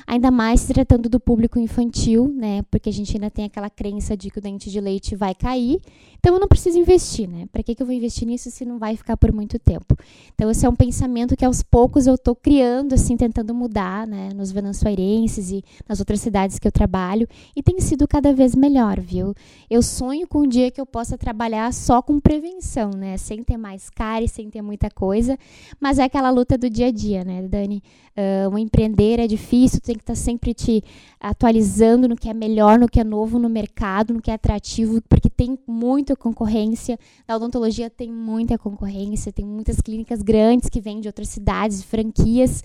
ainda 0.06 0.32
mais 0.32 0.62
se 0.62 0.74
tratando 0.74 1.08
do 1.08 1.20
público 1.20 1.60
infantil, 1.60 2.28
né? 2.36 2.64
Porque 2.72 2.90
a 2.90 2.94
gente 2.94 3.16
ainda 3.16 3.30
tem 3.30 3.46
aquela 3.46 3.70
crença 3.70 4.18
de 4.18 4.30
que 4.30 4.40
o 4.40 4.42
dente 4.42 4.70
de 4.70 4.82
leite 4.82 5.16
vai 5.16 5.36
cair, 5.36 5.80
então 6.18 6.34
eu 6.34 6.40
não 6.40 6.48
preciso 6.48 6.78
investir, 6.78 7.30
né? 7.30 7.48
Para 7.52 7.62
que, 7.62 7.76
que 7.76 7.84
eu 7.84 7.86
vou 7.86 7.94
investir 7.94 8.28
nisso 8.28 8.50
se 8.50 8.66
não 8.66 8.80
vai 8.80 8.96
ficar 8.96 9.16
por 9.16 9.32
muito 9.32 9.60
tempo? 9.60 9.96
Então 10.34 10.50
esse 10.50 10.66
é 10.66 10.70
um 10.70 10.76
pensamento 10.76 11.36
que 11.36 11.46
aos 11.46 11.62
poucos 11.62 12.08
eu 12.08 12.16
estou 12.16 12.36
criando, 12.36 12.94
assim, 12.94 13.16
tentando 13.16 13.54
mudar, 13.54 14.08
né? 14.08 14.30
Nos 14.34 14.52
venançoirenses 14.52 15.52
e 15.52 15.64
nas 15.88 16.00
outras 16.00 16.20
cidades 16.20 16.58
que 16.58 16.68
eu 16.68 16.72
trabalho 16.72 17.28
e 17.56 17.62
tem 17.62 17.80
sido 17.80 18.08
cada 18.08 18.34
vez 18.34 18.56
melhor, 18.56 19.00
viu? 19.00 19.36
Eu 19.70 19.84
sonho 19.84 20.28
com 20.28 20.40
um 20.40 20.48
dia 20.48 20.72
que 20.72 20.82
eu 20.82 20.86
possa 20.86 21.18
trabalhar 21.18 21.72
só 21.74 22.02
com 22.02 22.20
prevenção, 22.20 22.92
né? 22.92 23.18
Sem 23.18 23.44
ter 23.44 23.58
mais 23.58 23.90
cárie, 23.90 24.28
sem 24.28 24.50
ter 24.50 24.62
muita 24.62 24.90
coisa, 24.90 25.38
mas 25.80 26.00
é 26.00 26.04
aquela 26.04 26.32
luta 26.32 26.58
do 26.58 26.70
dia 26.70 26.88
a 26.88 26.92
dia 26.92 27.03
dia, 27.04 27.24
né, 27.24 27.42
Dani? 27.48 27.84
Uh, 28.16 28.50
um 28.54 28.58
empreender 28.58 29.20
é 29.20 29.28
difícil, 29.28 29.82
tem 29.82 29.96
que 29.96 30.02
estar 30.02 30.14
tá 30.14 30.20
sempre 30.20 30.54
te 30.54 30.84
atualizando 31.20 32.08
no 32.08 32.16
que 32.16 32.30
é 32.30 32.34
melhor, 32.34 32.80
no 32.80 32.88
que 32.88 33.00
é 33.00 33.04
novo 33.04 33.38
no 33.38 33.50
mercado, 33.50 34.14
no 34.14 34.22
que 34.22 34.32
é 34.32 34.34
atrativo, 34.34 35.02
porque 35.10 35.30
tem 35.30 35.60
muita 35.68 36.16
concorrência. 36.16 36.98
Na 37.28 37.36
odontologia 37.36 37.90
tem 37.90 38.12
muita 38.12 38.58
concorrência, 38.58 39.32
tem 39.32 39.46
muitas 39.46 39.82
clínicas 39.82 40.22
grandes 40.22 40.70
que 40.70 40.80
vêm 40.80 41.02
de 41.02 41.08
outras 41.08 41.30
cidades, 41.30 41.84
franquias 41.84 42.64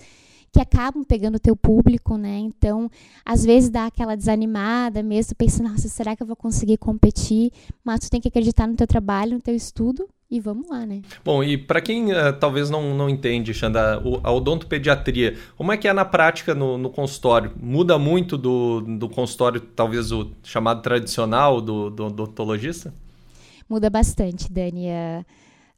que 0.51 0.59
acabam 0.59 1.03
pegando 1.03 1.35
o 1.35 1.39
teu 1.39 1.55
público, 1.55 2.17
né? 2.17 2.39
Então, 2.39 2.89
às 3.23 3.45
vezes 3.45 3.69
dá 3.69 3.85
aquela 3.85 4.15
desanimada 4.15 5.03
mesmo, 5.03 5.35
pensa, 5.35 5.61
nossa, 5.61 5.87
será 5.87 6.15
que 6.15 6.23
eu 6.23 6.27
vou 6.27 6.35
conseguir 6.35 6.77
competir? 6.77 7.51
Mas 7.83 7.99
tu 7.99 8.09
tem 8.09 8.19
que 8.19 8.29
acreditar 8.29 8.67
no 8.67 8.75
teu 8.75 8.87
trabalho, 8.87 9.33
no 9.33 9.41
teu 9.41 9.55
estudo 9.55 10.09
e 10.29 10.39
vamos 10.39 10.69
lá, 10.69 10.85
né? 10.85 11.01
Bom, 11.25 11.43
e 11.43 11.57
para 11.57 11.81
quem 11.81 12.11
uh, 12.11 12.31
talvez 12.39 12.69
não, 12.69 12.93
não 12.93 13.09
entende, 13.09 13.53
Xanda, 13.53 14.01
a 14.23 14.31
odontopediatria, 14.31 15.35
como 15.57 15.71
é 15.71 15.77
que 15.77 15.87
é 15.87 15.93
na 15.93 16.05
prática 16.05 16.53
no, 16.53 16.77
no 16.77 16.89
consultório? 16.89 17.51
Muda 17.59 17.97
muito 17.97 18.37
do, 18.37 18.81
do 18.81 19.09
consultório, 19.09 19.59
talvez 19.59 20.11
o 20.11 20.31
chamado 20.43 20.81
tradicional 20.81 21.59
do, 21.59 21.89
do 21.89 22.05
odontologista? 22.05 22.93
Muda 23.67 23.89
bastante, 23.89 24.51
Dani. 24.51 24.87
Uh, 24.87 25.25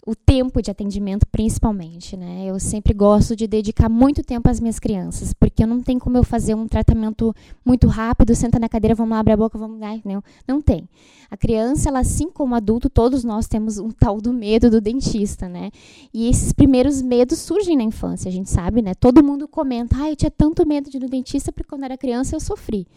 o 0.06 0.16
tempo 0.16 0.62
de 0.62 0.72
atendimento, 0.72 1.28
principalmente, 1.28 2.18
né? 2.18 2.46
Eu 2.46 2.60
sempre 2.60 2.94
gosto 2.94 3.36
de 3.36 3.46
dedicar 3.46 3.88
muito 3.88 4.24
tempo 4.24 4.50
às 4.50 4.60
minhas 4.60 4.80
crianças, 4.80 5.32
porque 5.32 5.64
não 5.66 5.82
tem 5.82 6.00
como 6.00 6.18
eu 6.18 6.24
fazer 6.24 6.56
um 6.56 6.68
tratamento 6.68 7.36
muito 7.64 7.88
rápido, 7.88 8.34
senta 8.34 8.58
na 8.58 8.68
cadeira, 8.68 8.96
vamos 8.96 9.12
lá, 9.12 9.20
abre 9.20 9.34
a 9.34 9.38
boca, 9.38 9.60
vamos 9.60 9.80
lá, 9.80 10.00
não, 10.04 10.24
não 10.48 10.60
tem. 10.60 10.90
A 11.30 11.38
criança, 11.38 11.90
ela 11.90 12.00
assim 12.00 12.32
como 12.32 12.56
adulto, 12.56 12.90
todos 12.90 13.24
nós 13.24 13.48
temos 13.48 13.78
um 13.78 13.92
tal 13.92 14.20
do 14.20 14.34
medo 14.34 14.72
do 14.72 14.82
dentista, 14.82 15.48
né? 15.48 15.70
E 16.12 16.28
esses 16.28 16.52
primeiros 16.52 17.02
medos 17.02 17.38
surgem 17.38 17.78
na 17.78 17.84
infância, 17.84 18.28
a 18.28 18.32
gente 18.32 18.50
sabe, 18.50 18.82
né? 18.82 18.96
Todo 18.96 19.24
mundo 19.24 19.48
comenta, 19.48 19.98
ah, 20.00 20.10
eu 20.10 20.16
tinha 20.16 20.32
tanto 20.32 20.68
medo 20.68 20.90
de 20.90 20.98
ir 20.98 21.00
no 21.00 21.10
dentista 21.10 21.52
porque 21.52 21.70
quando 21.70 21.84
era 21.84 21.98
criança 21.98 22.36
eu 22.36 22.40
sofri. 22.40 22.88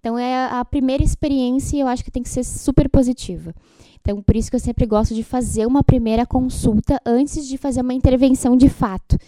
Então 0.00 0.18
é 0.18 0.46
a 0.46 0.64
primeira 0.64 1.04
experiência 1.04 1.76
e 1.76 1.80
eu 1.80 1.86
acho 1.86 2.02
que 2.02 2.10
tem 2.10 2.22
que 2.22 2.28
ser 2.28 2.42
super 2.42 2.88
positiva. 2.88 3.54
Então, 4.00 4.22
por 4.22 4.34
isso 4.34 4.48
que 4.48 4.56
eu 4.56 4.60
sempre 4.60 4.86
gosto 4.86 5.14
de 5.14 5.22
fazer 5.22 5.66
uma 5.66 5.84
primeira 5.84 6.24
consulta 6.24 6.98
antes 7.04 7.46
de 7.46 7.58
fazer 7.58 7.82
uma 7.82 7.92
intervenção 7.92 8.56
de 8.56 8.68
fato. 8.68 9.18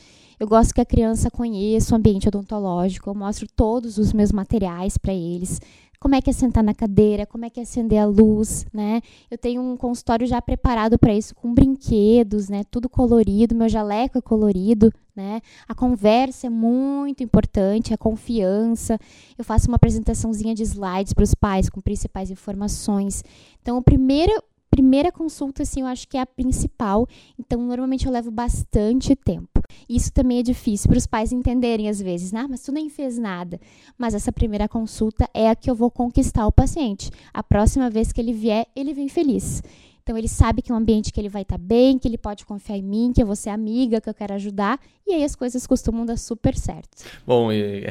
Eu 0.41 0.49
gosto 0.49 0.75
que 0.75 0.81
a 0.81 0.85
criança 0.85 1.31
conheça 1.31 1.95
o 1.95 1.99
ambiente 1.99 2.27
odontológico, 2.27 3.09
eu 3.09 3.15
mostro 3.15 3.47
todos 3.55 3.99
os 3.99 4.13
meus 4.13 4.33
materiais 4.33 4.97
para 4.97 5.13
eles, 5.13 5.61
como 6.03 6.17
é 6.17 6.21
que 6.21 6.29
é 6.29 6.33
sentar 6.33 6.65
na 6.65 6.75
cadeira, 6.75 7.25
como 7.25 7.45
é 7.45 7.51
que 7.51 7.61
é 7.61 7.63
acender 7.63 7.97
a 7.97 8.05
luz, 8.05 8.67
né? 8.75 9.01
Eu 9.31 9.39
tenho 9.39 9.63
um 9.63 9.77
consultório 9.77 10.27
já 10.27 10.43
preparado 10.43 10.99
para 10.99 11.15
isso 11.15 11.33
com 11.33 11.55
brinquedos, 11.55 12.49
né? 12.49 12.65
Tudo 12.69 12.89
colorido, 12.89 13.55
meu 13.55 13.69
jaleco 13.69 14.19
é 14.19 14.21
colorido, 14.21 14.93
né? 15.15 15.41
A 15.69 15.77
conversa 15.77 16.49
é 16.49 16.51
muito 16.51 17.23
importante, 17.23 17.95
a 17.95 17.97
confiança. 17.97 18.99
Eu 19.39 19.45
faço 19.45 19.69
uma 19.69 19.77
apresentaçãozinha 19.77 20.57
de 20.57 20.65
slides 20.65 21.13
para 21.13 21.23
os 21.23 21.37
pais 21.37 21.71
com 21.71 21.81
principais 21.81 22.33
informações. 22.33 23.23
Então, 23.63 23.79
o 23.79 23.83
primeiro 23.83 24.33
primeira 24.73 25.13
consulta, 25.13 25.63
assim, 25.63 25.83
eu 25.83 25.87
acho 25.87 26.09
que 26.09 26.17
é 26.17 26.21
a 26.23 26.27
principal. 26.27 27.07
Então, 27.39 27.61
normalmente 27.61 28.07
eu 28.07 28.13
levo 28.13 28.31
bastante 28.31 29.15
tempo. 29.15 29.61
Isso 29.87 30.11
também 30.11 30.39
é 30.39 30.43
difícil 30.43 30.89
para 30.89 30.97
os 30.97 31.07
pais 31.07 31.31
entenderem 31.31 31.91
às 31.91 32.01
vezes, 32.01 32.33
ah, 32.33 32.49
mas 32.49 32.63
tu 32.63 32.73
nem 32.73 32.89
fez 32.89 33.19
nada. 33.19 33.61
Mas 33.99 34.15
essa 34.15 34.33
primeira 34.33 34.67
consulta 34.67 35.29
é 35.35 35.51
a 35.51 35.55
que 35.55 35.71
eu 35.71 35.75
vou 35.75 35.91
conquistar 35.91 36.47
o 36.47 36.53
paciente. 36.53 37.11
A 37.35 37.43
próxima 37.43 37.91
vez 37.91 38.13
que 38.13 38.21
ele 38.21 38.33
vier, 38.33 38.67
ele 38.75 38.95
vem 38.95 39.09
feliz. 39.09 39.63
Então 40.03 40.19
ele 40.19 40.29
sabe 40.29 40.63
que 40.63 40.73
é 40.73 40.75
um 40.75 40.79
ambiente 40.79 41.13
que 41.13 41.21
ele 41.21 41.29
vai 41.29 41.43
estar 41.43 41.57
tá 41.57 41.65
bem, 41.65 41.99
que 41.99 42.09
ele 42.09 42.19
pode 42.19 42.45
confiar 42.45 42.77
em 42.77 42.83
mim, 42.83 43.13
que 43.15 43.23
eu 43.23 43.27
vou 43.27 43.37
ser 43.37 43.51
amiga, 43.51 44.01
que 44.01 44.09
eu 44.09 44.15
quero 44.15 44.35
ajudar, 44.35 44.81
e 45.07 45.13
aí 45.13 45.25
as 45.25 45.37
coisas 45.37 45.67
costumam 45.67 46.05
dar 46.05 46.17
super 46.17 46.57
certo. 46.57 47.05
Bom, 47.27 47.53
e, 47.53 47.85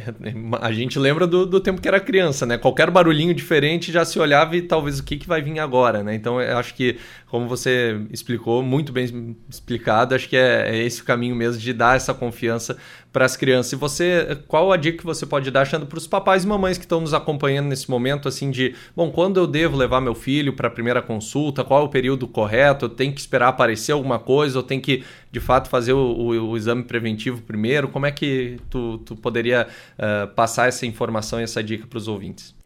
a 0.59 0.71
gente 0.71 0.99
lembra 0.99 1.25
do, 1.25 1.45
do, 1.45 1.61
tempo 1.61 1.81
que 1.81 1.87
era 1.87 1.99
criança, 1.99 2.45
né? 2.45 2.57
Qualquer 2.57 2.89
barulhinho 2.91 3.33
diferente 3.33 3.91
já 3.91 4.03
se 4.03 4.19
olhava 4.19 4.55
e 4.55 4.61
talvez 4.61 4.99
o 4.99 5.03
que, 5.03 5.17
que 5.17 5.27
vai 5.27 5.41
vir 5.41 5.59
agora, 5.59 6.03
né? 6.03 6.13
Então 6.13 6.41
eu 6.41 6.57
acho 6.57 6.73
que, 6.73 6.97
como 7.31 7.47
você 7.47 7.97
explicou, 8.11 8.61
muito 8.61 8.91
bem 8.91 9.37
explicado, 9.49 10.13
acho 10.13 10.27
que 10.27 10.35
é, 10.35 10.67
é 10.69 10.83
esse 10.83 11.01
o 11.01 11.05
caminho 11.05 11.33
mesmo 11.33 11.61
de 11.61 11.71
dar 11.71 11.95
essa 11.95 12.13
confiança 12.13 12.75
para 13.09 13.23
as 13.23 13.37
crianças. 13.37 13.71
E 13.71 13.77
você, 13.77 14.37
qual 14.49 14.69
a 14.69 14.75
dica 14.75 14.97
que 14.97 15.05
você 15.05 15.25
pode 15.25 15.49
dar, 15.49 15.61
achando 15.61 15.85
para 15.85 15.97
os 15.97 16.05
papais 16.05 16.43
e 16.43 16.47
mamães 16.47 16.77
que 16.77 16.83
estão 16.83 16.99
nos 16.99 17.13
acompanhando 17.13 17.67
nesse 17.67 17.89
momento, 17.89 18.27
assim, 18.27 18.51
de, 18.51 18.75
bom, 18.93 19.09
quando 19.09 19.39
eu 19.39 19.47
devo 19.47 19.77
levar 19.77 20.01
meu 20.01 20.13
filho 20.13 20.51
para 20.51 20.67
a 20.67 20.71
primeira 20.71 21.01
consulta, 21.01 21.63
qual 21.63 21.83
é 21.83 21.85
o 21.85 21.89
período 21.89 22.27
correto, 22.27 22.83
eu 22.83 22.89
tenho 22.89 23.13
que 23.13 23.21
esperar 23.21 23.47
aparecer 23.47 23.93
alguma 23.93 24.19
coisa, 24.19 24.59
ou 24.59 24.63
tenho 24.63 24.81
que, 24.81 25.05
de 25.31 25.39
fato, 25.39 25.69
fazer 25.69 25.93
o, 25.93 25.99
o, 25.99 26.49
o 26.49 26.57
exame 26.57 26.83
preventivo 26.83 27.41
primeiro? 27.43 27.87
Como 27.87 28.05
é 28.05 28.11
que 28.11 28.57
tu, 28.69 28.97
tu 29.05 29.15
poderia 29.15 29.69
uh, 29.97 30.27
passar 30.35 30.67
essa 30.67 30.85
informação 30.85 31.39
e 31.39 31.43
essa 31.43 31.63
dica 31.63 31.87
para 31.87 31.97
os 31.97 32.09
ouvintes? 32.09 32.59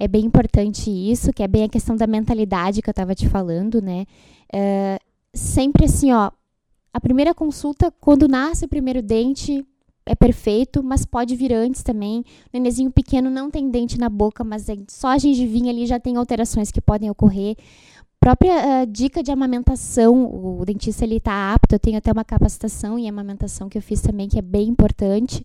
É 0.00 0.06
bem 0.06 0.24
importante 0.24 0.90
isso, 0.90 1.32
que 1.32 1.42
é 1.42 1.48
bem 1.48 1.64
a 1.64 1.68
questão 1.68 1.96
da 1.96 2.06
mentalidade 2.06 2.80
que 2.80 2.88
eu 2.88 2.92
estava 2.92 3.16
te 3.16 3.28
falando, 3.28 3.82
né? 3.82 4.06
Uh, 4.54 4.98
sempre 5.34 5.86
assim, 5.86 6.12
ó, 6.12 6.30
a 6.92 7.00
primeira 7.00 7.34
consulta, 7.34 7.92
quando 8.00 8.28
nasce 8.28 8.64
o 8.64 8.68
primeiro 8.68 9.02
dente, 9.02 9.66
é 10.06 10.14
perfeito, 10.14 10.82
mas 10.82 11.04
pode 11.04 11.36
vir 11.36 11.52
antes 11.52 11.82
também. 11.82 12.20
O 12.20 12.24
nenenzinho 12.52 12.90
pequeno 12.90 13.28
não 13.28 13.50
tem 13.50 13.70
dente 13.70 13.98
na 13.98 14.08
boca, 14.08 14.42
mas 14.42 14.68
é 14.68 14.76
só 14.88 15.08
a 15.08 15.18
gengivinha 15.18 15.70
ali 15.70 15.84
já 15.84 16.00
tem 16.00 16.16
alterações 16.16 16.70
que 16.70 16.80
podem 16.80 17.10
ocorrer. 17.10 17.56
Própria 18.28 18.82
uh, 18.82 18.86
dica 18.86 19.22
de 19.22 19.30
amamentação, 19.30 20.26
o 20.26 20.62
dentista 20.62 21.02
ele 21.02 21.16
está 21.16 21.54
apto, 21.54 21.74
eu 21.74 21.78
tenho 21.78 21.96
até 21.96 22.12
uma 22.12 22.26
capacitação 22.26 22.98
em 22.98 23.08
amamentação 23.08 23.70
que 23.70 23.78
eu 23.78 23.80
fiz 23.80 24.02
também, 24.02 24.28
que 24.28 24.38
é 24.38 24.42
bem 24.42 24.68
importante 24.68 25.42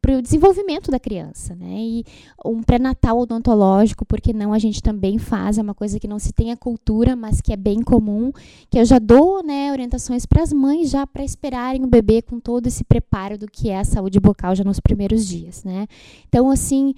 para 0.00 0.16
o 0.16 0.22
desenvolvimento 0.22 0.90
da 0.90 0.98
criança, 0.98 1.54
né? 1.54 1.74
E 1.76 2.04
um 2.42 2.62
pré-natal 2.62 3.18
odontológico, 3.18 4.06
porque 4.06 4.32
não 4.32 4.54
a 4.54 4.58
gente 4.58 4.82
também 4.82 5.18
faz, 5.18 5.58
é 5.58 5.62
uma 5.62 5.74
coisa 5.74 6.00
que 6.00 6.08
não 6.08 6.18
se 6.18 6.32
tem 6.32 6.50
a 6.50 6.56
cultura, 6.56 7.14
mas 7.14 7.42
que 7.42 7.52
é 7.52 7.56
bem 7.56 7.82
comum, 7.82 8.32
que 8.70 8.78
eu 8.78 8.84
já 8.86 8.98
dou, 8.98 9.42
né, 9.42 9.70
orientações 9.70 10.24
para 10.24 10.42
as 10.42 10.54
mães 10.54 10.88
já 10.88 11.06
para 11.06 11.22
esperarem 11.22 11.84
o 11.84 11.86
bebê 11.86 12.22
com 12.22 12.40
todo 12.40 12.66
esse 12.66 12.82
preparo 12.82 13.36
do 13.36 13.46
que 13.46 13.68
é 13.68 13.78
a 13.78 13.84
saúde 13.84 14.18
bucal 14.18 14.54
já 14.54 14.64
nos 14.64 14.80
primeiros 14.80 15.26
dias, 15.28 15.64
né? 15.64 15.86
Então, 16.30 16.48
assim, 16.48 16.94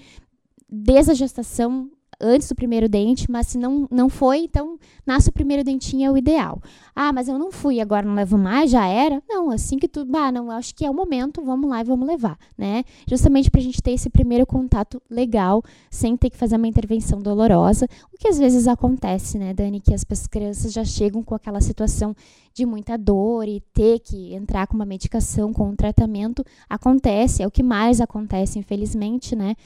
desde 0.70 1.10
a 1.10 1.14
gestação 1.14 1.90
antes 2.20 2.48
do 2.48 2.54
primeiro 2.54 2.88
dente, 2.88 3.30
mas 3.30 3.48
se 3.48 3.58
não, 3.58 3.86
não 3.90 4.08
foi, 4.08 4.40
então 4.40 4.78
nasce 5.06 5.28
o 5.28 5.32
primeiro 5.32 5.64
dentinho 5.64 6.06
é 6.06 6.10
o 6.10 6.16
ideal. 6.16 6.60
Ah, 6.94 7.12
mas 7.12 7.28
eu 7.28 7.38
não 7.38 7.50
fui, 7.50 7.80
agora 7.80 8.06
não 8.06 8.14
levo 8.14 8.38
mais, 8.38 8.70
já 8.70 8.86
era? 8.86 9.22
Não, 9.28 9.50
assim 9.50 9.78
que 9.78 9.88
tu, 9.88 10.04
bah, 10.04 10.30
não, 10.30 10.50
acho 10.50 10.74
que 10.74 10.84
é 10.84 10.90
o 10.90 10.94
momento, 10.94 11.42
vamos 11.42 11.68
lá 11.68 11.80
e 11.80 11.84
vamos 11.84 12.06
levar, 12.06 12.38
né? 12.56 12.84
Justamente 13.08 13.50
para 13.50 13.60
a 13.60 13.64
gente 13.64 13.82
ter 13.82 13.92
esse 13.92 14.08
primeiro 14.08 14.46
contato 14.46 15.02
legal, 15.10 15.62
sem 15.90 16.16
ter 16.16 16.30
que 16.30 16.36
fazer 16.36 16.56
uma 16.56 16.68
intervenção 16.68 17.20
dolorosa, 17.20 17.86
o 18.12 18.18
que 18.18 18.28
às 18.28 18.38
vezes 18.38 18.68
acontece, 18.68 19.38
né, 19.38 19.52
Dani, 19.52 19.80
que 19.80 19.92
as 19.92 20.04
crianças 20.26 20.72
já 20.72 20.84
chegam 20.84 21.22
com 21.22 21.34
aquela 21.34 21.60
situação 21.60 22.14
de 22.54 22.64
muita 22.64 22.96
dor 22.96 23.48
e 23.48 23.60
ter 23.72 23.98
que 23.98 24.32
entrar 24.32 24.66
com 24.68 24.74
uma 24.74 24.86
medicação, 24.86 25.52
com 25.52 25.70
um 25.70 25.76
tratamento, 25.76 26.44
acontece, 26.68 27.42
é 27.42 27.46
o 27.46 27.50
que 27.50 27.62
mais 27.62 28.00
acontece, 28.00 28.58
infelizmente, 28.58 29.34
né? 29.34 29.56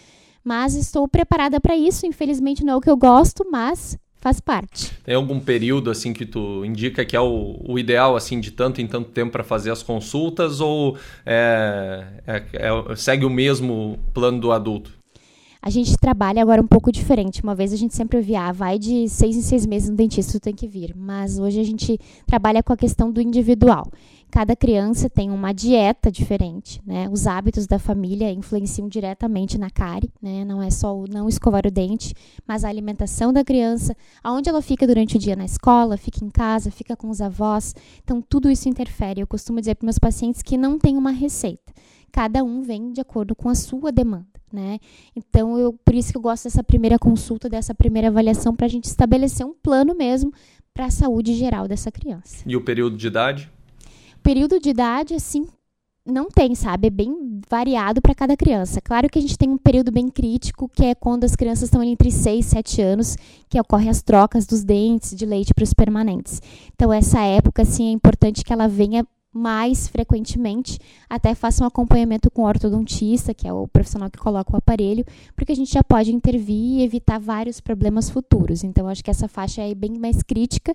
Mas 0.44 0.74
estou 0.74 1.06
preparada 1.08 1.60
para 1.60 1.76
isso. 1.76 2.06
Infelizmente 2.06 2.64
não 2.64 2.74
é 2.74 2.76
o 2.76 2.80
que 2.80 2.90
eu 2.90 2.96
gosto, 2.96 3.44
mas 3.50 3.98
faz 4.20 4.40
parte. 4.40 4.92
Tem 5.04 5.14
algum 5.14 5.40
período 5.40 5.90
assim 5.90 6.12
que 6.12 6.26
tu 6.26 6.64
indica 6.64 7.04
que 7.04 7.16
é 7.16 7.20
o, 7.20 7.60
o 7.66 7.78
ideal 7.78 8.16
assim 8.16 8.40
de 8.40 8.50
tanto 8.50 8.80
em 8.80 8.86
tanto 8.86 9.10
tempo 9.10 9.32
para 9.32 9.44
fazer 9.44 9.70
as 9.70 9.82
consultas 9.82 10.60
ou 10.60 10.96
é, 11.24 12.04
é, 12.26 12.44
é, 12.52 12.96
segue 12.96 13.24
o 13.24 13.30
mesmo 13.30 13.98
plano 14.12 14.40
do 14.40 14.52
adulto? 14.52 14.98
A 15.60 15.70
gente 15.70 15.96
trabalha 15.98 16.40
agora 16.40 16.62
um 16.62 16.66
pouco 16.66 16.90
diferente. 16.92 17.42
Uma 17.42 17.54
vez 17.54 17.72
a 17.72 17.76
gente 17.76 17.94
sempre 17.94 18.16
ouvia, 18.16 18.42
ah, 18.42 18.52
vai 18.52 18.78
de 18.78 19.08
seis 19.08 19.36
em 19.36 19.42
seis 19.42 19.66
meses 19.66 19.90
no 19.90 19.96
dentista, 19.96 20.38
tu 20.38 20.40
tem 20.40 20.54
que 20.54 20.68
vir. 20.68 20.94
Mas 20.96 21.38
hoje 21.38 21.60
a 21.60 21.64
gente 21.64 21.98
trabalha 22.26 22.62
com 22.62 22.72
a 22.72 22.76
questão 22.76 23.10
do 23.10 23.20
individual. 23.20 23.90
Cada 24.30 24.54
criança 24.54 25.08
tem 25.08 25.30
uma 25.30 25.52
dieta 25.52 26.12
diferente, 26.12 26.82
né? 26.86 27.08
Os 27.08 27.26
hábitos 27.26 27.66
da 27.66 27.78
família 27.78 28.30
influenciam 28.30 28.86
diretamente 28.86 29.56
na 29.56 29.70
cárie, 29.70 30.12
né? 30.20 30.44
Não 30.44 30.62
é 30.62 30.70
só 30.70 30.94
o 30.94 31.06
não 31.08 31.28
escovar 31.28 31.66
o 31.66 31.70
dente, 31.70 32.14
mas 32.46 32.62
a 32.62 32.68
alimentação 32.68 33.32
da 33.32 33.42
criança, 33.42 33.96
aonde 34.22 34.50
ela 34.50 34.60
fica 34.60 34.86
durante 34.86 35.16
o 35.16 35.18
dia 35.18 35.34
na 35.34 35.46
escola, 35.46 35.96
fica 35.96 36.22
em 36.22 36.28
casa, 36.28 36.70
fica 36.70 36.94
com 36.94 37.08
os 37.08 37.22
avós. 37.22 37.74
Então 38.04 38.20
tudo 38.20 38.50
isso 38.50 38.68
interfere. 38.68 39.20
Eu 39.20 39.26
costumo 39.26 39.60
dizer 39.60 39.76
para 39.76 39.86
meus 39.86 39.98
pacientes 39.98 40.42
que 40.42 40.58
não 40.58 40.78
tem 40.78 40.96
uma 40.96 41.10
receita. 41.10 41.72
Cada 42.12 42.44
um 42.44 42.62
vem 42.62 42.92
de 42.92 43.00
acordo 43.00 43.34
com 43.34 43.48
a 43.48 43.54
sua 43.54 43.90
demanda. 43.90 44.26
Né? 44.50 44.78
Então, 45.14 45.58
eu, 45.58 45.74
por 45.74 45.94
isso 45.94 46.10
que 46.10 46.16
eu 46.16 46.22
gosto 46.22 46.44
dessa 46.44 46.64
primeira 46.64 46.98
consulta, 46.98 47.50
dessa 47.50 47.74
primeira 47.74 48.08
avaliação, 48.08 48.56
para 48.56 48.64
a 48.64 48.68
gente 48.68 48.84
estabelecer 48.84 49.44
um 49.44 49.52
plano 49.52 49.94
mesmo 49.94 50.32
para 50.72 50.86
a 50.86 50.90
saúde 50.90 51.34
geral 51.34 51.68
dessa 51.68 51.92
criança. 51.92 52.44
E 52.46 52.56
o 52.56 52.64
período 52.64 52.96
de 52.96 53.06
idade? 53.06 53.50
Período 54.28 54.60
de 54.60 54.68
idade, 54.68 55.14
assim, 55.14 55.46
não 56.04 56.28
tem, 56.28 56.54
sabe? 56.54 56.88
É 56.88 56.90
bem 56.90 57.40
variado 57.48 58.02
para 58.02 58.14
cada 58.14 58.36
criança. 58.36 58.78
Claro 58.78 59.08
que 59.08 59.18
a 59.18 59.22
gente 59.22 59.38
tem 59.38 59.48
um 59.48 59.56
período 59.56 59.90
bem 59.90 60.10
crítico, 60.10 60.68
que 60.68 60.84
é 60.84 60.94
quando 60.94 61.24
as 61.24 61.34
crianças 61.34 61.62
estão 61.62 61.82
entre 61.82 62.10
6 62.10 62.44
e 62.44 62.48
7 62.50 62.82
anos, 62.82 63.16
que 63.48 63.58
ocorrem 63.58 63.88
as 63.88 64.02
trocas 64.02 64.46
dos 64.46 64.62
dentes 64.62 65.16
de 65.16 65.24
leite 65.24 65.54
para 65.54 65.64
os 65.64 65.72
permanentes. 65.72 66.42
Então, 66.74 66.92
essa 66.92 67.20
época, 67.20 67.62
assim, 67.62 67.88
é 67.88 67.90
importante 67.90 68.44
que 68.44 68.52
ela 68.52 68.68
venha 68.68 69.02
mais 69.32 69.88
frequentemente, 69.88 70.78
até 71.08 71.34
faça 71.34 71.64
um 71.64 71.66
acompanhamento 71.66 72.30
com 72.30 72.42
o 72.42 72.46
ortodontista, 72.46 73.32
que 73.32 73.48
é 73.48 73.52
o 73.52 73.66
profissional 73.66 74.10
que 74.10 74.18
coloca 74.18 74.52
o 74.52 74.58
aparelho, 74.58 75.06
porque 75.34 75.52
a 75.52 75.56
gente 75.56 75.72
já 75.72 75.82
pode 75.82 76.12
intervir 76.14 76.80
e 76.80 76.82
evitar 76.82 77.18
vários 77.18 77.62
problemas 77.62 78.10
futuros. 78.10 78.62
Então, 78.62 78.88
acho 78.88 79.02
que 79.02 79.10
essa 79.10 79.26
faixa 79.26 79.62
é 79.62 79.74
bem 79.74 79.98
mais 79.98 80.22
crítica, 80.22 80.74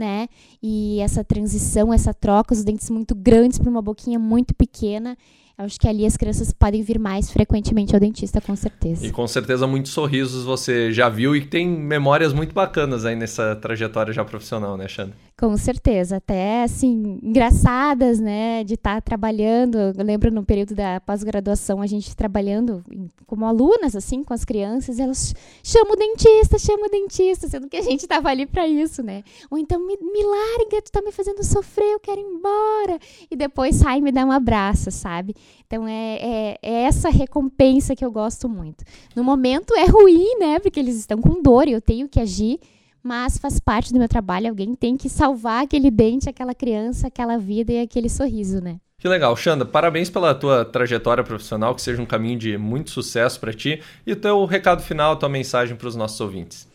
né? 0.00 0.28
E 0.62 0.98
essa 1.00 1.22
transição, 1.22 1.92
essa 1.92 2.14
troca, 2.14 2.54
os 2.54 2.64
dentes 2.64 2.88
muito 2.88 3.14
grandes 3.14 3.58
para 3.58 3.68
uma 3.68 3.82
boquinha 3.82 4.18
muito 4.18 4.54
pequena, 4.54 5.16
Acho 5.64 5.78
que 5.78 5.86
ali 5.86 6.06
as 6.06 6.16
crianças 6.16 6.52
podem 6.52 6.82
vir 6.82 6.98
mais 6.98 7.30
frequentemente 7.30 7.94
ao 7.94 8.00
dentista, 8.00 8.40
com 8.40 8.56
certeza. 8.56 9.06
E 9.06 9.10
com 9.10 9.26
certeza 9.26 9.66
muitos 9.66 9.92
sorrisos 9.92 10.44
você 10.44 10.90
já 10.90 11.08
viu 11.10 11.36
e 11.36 11.44
tem 11.44 11.68
memórias 11.68 12.32
muito 12.32 12.54
bacanas 12.54 13.04
aí 13.04 13.14
nessa 13.14 13.54
trajetória 13.56 14.10
já 14.10 14.24
profissional, 14.24 14.76
né, 14.78 14.88
Xana? 14.88 15.12
Com 15.38 15.56
certeza, 15.56 16.16
até 16.16 16.64
assim, 16.64 17.18
engraçadas, 17.22 18.20
né, 18.20 18.64
de 18.64 18.74
estar 18.74 18.96
tá 18.96 19.00
trabalhando. 19.00 19.78
Eu 19.78 20.04
lembro 20.04 20.30
no 20.30 20.44
período 20.44 20.74
da 20.74 21.00
pós-graduação, 21.00 21.82
a 21.82 21.86
gente 21.86 22.16
trabalhando 22.16 22.82
como 23.26 23.44
alunas, 23.44 23.94
assim, 23.94 24.22
com 24.22 24.34
as 24.34 24.44
crianças, 24.44 24.98
elas 24.98 25.34
chamam 25.62 25.92
o 25.92 25.96
dentista, 25.96 26.58
chamam 26.58 26.86
o 26.86 26.90
dentista, 26.90 27.48
sendo 27.48 27.68
que 27.68 27.76
a 27.76 27.82
gente 27.82 28.00
estava 28.00 28.28
ali 28.28 28.46
para 28.46 28.66
isso, 28.66 29.02
né? 29.02 29.22
Ou 29.50 29.58
então, 29.58 29.78
me, 29.78 29.96
me 29.96 30.22
larga, 30.24 30.82
tu 30.82 30.90
tá 30.90 31.02
me 31.02 31.12
fazendo 31.12 31.42
sofrer, 31.44 31.92
eu 31.92 32.00
quero 32.00 32.20
ir 32.20 32.24
embora. 32.24 32.98
E 33.30 33.36
depois 33.36 33.76
sai 33.76 33.98
e 33.98 34.02
me 34.02 34.12
dá 34.12 34.24
um 34.24 34.32
abraço, 34.32 34.90
sabe? 34.90 35.34
Então, 35.66 35.86
é, 35.86 36.18
é, 36.20 36.58
é 36.62 36.82
essa 36.82 37.08
recompensa 37.08 37.94
que 37.94 38.04
eu 38.04 38.10
gosto 38.10 38.48
muito. 38.48 38.84
No 39.14 39.24
momento 39.24 39.74
é 39.74 39.86
ruim, 39.86 40.38
né, 40.38 40.58
porque 40.58 40.80
eles 40.80 40.96
estão 40.96 41.20
com 41.20 41.42
dor 41.42 41.68
e 41.68 41.72
eu 41.72 41.80
tenho 41.80 42.08
que 42.08 42.20
agir 42.20 42.60
mas 43.02 43.38
faz 43.38 43.58
parte 43.58 43.92
do 43.92 43.98
meu 43.98 44.08
trabalho. 44.08 44.48
Alguém 44.48 44.74
tem 44.74 44.96
que 44.96 45.08
salvar 45.08 45.64
aquele 45.64 45.90
dente, 45.90 46.28
aquela 46.28 46.54
criança, 46.54 47.06
aquela 47.06 47.38
vida 47.38 47.72
e 47.72 47.80
aquele 47.80 48.08
sorriso, 48.08 48.60
né? 48.60 48.78
Que 48.98 49.08
legal, 49.08 49.34
Xanda. 49.34 49.64
Parabéns 49.64 50.10
pela 50.10 50.34
tua 50.34 50.62
trajetória 50.62 51.24
profissional, 51.24 51.74
que 51.74 51.80
seja 51.80 52.02
um 52.02 52.06
caminho 52.06 52.38
de 52.38 52.58
muito 52.58 52.90
sucesso 52.90 53.40
para 53.40 53.52
ti. 53.52 53.80
E 54.06 54.12
o 54.12 54.16
teu 54.16 54.44
recado 54.44 54.82
final, 54.82 55.16
tua 55.16 55.28
mensagem 55.28 55.74
para 55.74 55.88
os 55.88 55.96
nossos 55.96 56.20
ouvintes. 56.20 56.68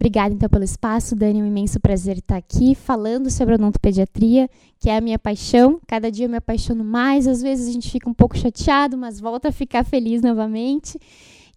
Obrigada 0.00 0.32
então 0.32 0.48
pelo 0.48 0.62
espaço, 0.62 1.16
Dani. 1.16 1.40
É 1.40 1.42
um 1.42 1.46
imenso 1.46 1.80
prazer 1.80 2.18
estar 2.18 2.36
aqui 2.36 2.74
falando 2.74 3.28
sobre 3.30 3.54
odontopediatria, 3.54 4.48
que 4.78 4.88
é 4.88 4.96
a 4.96 5.00
minha 5.00 5.18
paixão. 5.18 5.80
Cada 5.88 6.10
dia 6.10 6.26
eu 6.26 6.30
me 6.30 6.36
apaixono 6.36 6.84
mais. 6.84 7.26
Às 7.26 7.42
vezes 7.42 7.68
a 7.68 7.72
gente 7.72 7.90
fica 7.90 8.08
um 8.08 8.14
pouco 8.14 8.38
chateado, 8.38 8.96
mas 8.96 9.18
volta 9.18 9.48
a 9.48 9.52
ficar 9.52 9.84
feliz 9.84 10.22
novamente. 10.22 10.98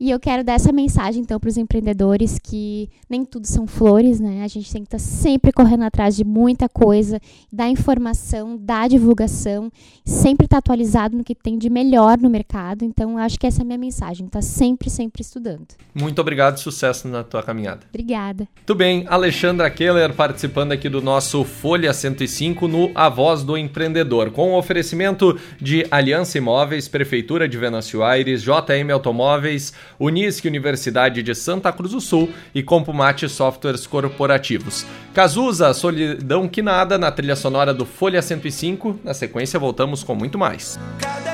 E 0.01 0.09
eu 0.09 0.19
quero 0.19 0.43
dar 0.43 0.53
essa 0.53 0.71
mensagem, 0.71 1.21
então, 1.21 1.39
para 1.39 1.47
os 1.47 1.57
empreendedores 1.57 2.39
que 2.39 2.89
nem 3.07 3.23
tudo 3.23 3.45
são 3.45 3.67
flores, 3.67 4.19
né? 4.19 4.43
A 4.43 4.47
gente 4.47 4.73
tem 4.73 4.81
que 4.81 4.87
estar 4.87 4.97
tá 4.97 5.03
sempre 5.03 5.51
correndo 5.51 5.83
atrás 5.83 6.15
de 6.15 6.23
muita 6.23 6.67
coisa, 6.67 7.21
dar 7.53 7.69
informação, 7.69 8.57
dar 8.59 8.89
divulgação, 8.89 9.71
sempre 10.03 10.47
estar 10.47 10.55
tá 10.55 10.57
atualizado 10.57 11.15
no 11.15 11.23
que 11.23 11.35
tem 11.35 11.55
de 11.55 11.69
melhor 11.69 12.17
no 12.17 12.31
mercado. 12.31 12.83
Então, 12.83 13.15
acho 13.15 13.37
que 13.37 13.45
essa 13.45 13.61
é 13.61 13.63
a 13.63 13.65
minha 13.65 13.77
mensagem, 13.77 14.25
tá 14.25 14.41
sempre, 14.41 14.89
sempre 14.89 15.21
estudando. 15.21 15.67
Muito 15.93 16.19
obrigado 16.19 16.57
e 16.57 16.61
sucesso 16.61 17.07
na 17.07 17.23
tua 17.23 17.43
caminhada. 17.43 17.81
Obrigada. 17.89 18.47
Tudo 18.65 18.77
bem, 18.77 19.05
Alexandra 19.07 19.69
Keller 19.69 20.15
participando 20.15 20.71
aqui 20.71 20.89
do 20.89 20.99
nosso 20.99 21.43
Folha 21.43 21.93
105 21.93 22.67
no 22.67 22.89
A 22.95 23.07
Voz 23.07 23.43
do 23.43 23.55
Empreendedor, 23.55 24.31
com 24.31 24.53
o 24.53 24.57
oferecimento 24.57 25.39
de 25.61 25.85
Aliança 25.91 26.39
Imóveis, 26.39 26.87
Prefeitura 26.87 27.47
de 27.47 27.55
Venâncio 27.55 28.01
Aires, 28.01 28.41
JM 28.41 28.89
Automóveis, 28.91 29.71
Unisque 30.01 30.47
Universidade 30.47 31.21
de 31.21 31.35
Santa 31.35 31.71
Cruz 31.71 31.91
do 31.91 32.01
Sul 32.01 32.29
e 32.55 32.63
Compumate 32.63 33.29
Softwares 33.29 33.85
Corporativos. 33.85 34.85
Cazuza, 35.13 35.73
Solidão 35.73 36.47
que 36.47 36.61
Nada, 36.61 36.97
na 36.97 37.11
trilha 37.11 37.35
sonora 37.35 37.73
do 37.73 37.85
Folha 37.85 38.21
105. 38.21 38.99
Na 39.03 39.13
sequência, 39.13 39.59
voltamos 39.59 40.03
com 40.03 40.15
muito 40.15 40.37
mais. 40.37 40.79
Cada 40.99 41.31